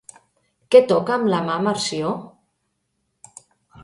[0.75, 2.15] Què toca amb la mà Melcior?